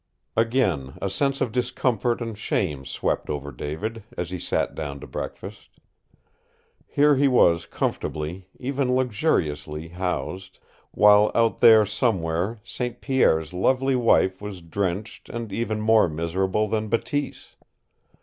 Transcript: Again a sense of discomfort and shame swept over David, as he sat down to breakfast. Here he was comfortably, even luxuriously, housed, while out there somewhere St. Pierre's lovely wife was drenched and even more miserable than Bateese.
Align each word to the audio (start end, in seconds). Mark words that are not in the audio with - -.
Again 0.35 0.97
a 0.99 1.11
sense 1.11 1.41
of 1.41 1.51
discomfort 1.51 2.21
and 2.21 2.35
shame 2.35 2.85
swept 2.85 3.29
over 3.29 3.51
David, 3.51 4.01
as 4.17 4.31
he 4.31 4.39
sat 4.39 4.73
down 4.73 4.99
to 4.99 5.05
breakfast. 5.05 5.69
Here 6.87 7.17
he 7.17 7.27
was 7.27 7.67
comfortably, 7.67 8.47
even 8.59 8.95
luxuriously, 8.95 9.89
housed, 9.89 10.57
while 10.89 11.29
out 11.35 11.59
there 11.59 11.85
somewhere 11.85 12.59
St. 12.63 12.99
Pierre's 12.99 13.53
lovely 13.53 13.95
wife 13.95 14.41
was 14.41 14.61
drenched 14.61 15.29
and 15.29 15.53
even 15.53 15.79
more 15.79 16.09
miserable 16.09 16.67
than 16.67 16.87
Bateese. 16.87 17.55